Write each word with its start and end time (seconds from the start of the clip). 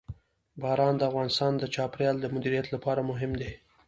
باران 0.61 0.93
د 0.97 1.01
افغانستان 1.09 1.51
د 1.57 1.63
چاپیریال 1.75 2.15
د 2.21 2.25
مدیریت 2.35 2.67
لپاره 2.75 3.01
مهم 3.09 3.31
دي. 3.41 3.51